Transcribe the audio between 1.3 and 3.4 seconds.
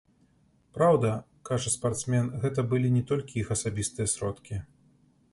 кажа спартсмен, гэта былі не толькі